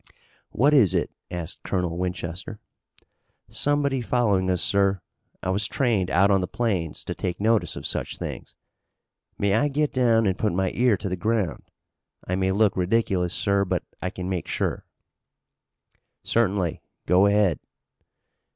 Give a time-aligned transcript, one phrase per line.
[0.49, 2.59] "What is it?" asked Colonel Winchester.
[3.49, 4.99] "Somebody following us, sir.
[5.43, 8.55] I was trained out on the plains to take notice of such things.
[9.37, 11.61] May I get down and put my ear to the ground?
[12.27, 14.87] I may look ridiculous, sir, but I can make sure."
[16.23, 16.81] "Certainly.
[17.05, 17.59] Go ahead."